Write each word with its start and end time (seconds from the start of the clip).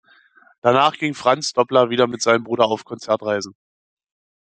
Danach 0.61 0.93
ging 0.97 1.13
Franz 1.13 1.53
Doppler 1.53 1.91
wieder 1.91 2.07
mit 2.07 2.23
seinem 2.23 2.43
Bruder 2.43 2.65
auf 2.65 2.85
Konzertreisen. 2.85 3.53